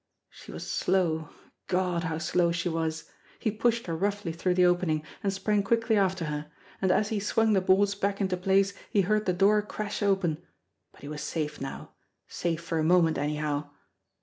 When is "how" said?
2.05-2.17